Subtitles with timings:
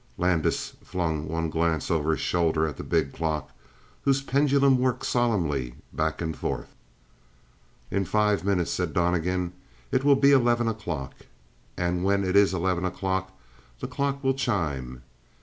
[0.17, 3.51] Landis flung one glance over his shoulder at the big clock,
[4.01, 6.73] whose pendulum worked solemnly back and forth.
[7.91, 9.53] "In five minutes," said Donnegan,
[9.91, 11.13] "it will be eleven o'clock.
[11.77, 13.31] And when it's eleven o'clock
[13.79, 15.03] the clock will chime.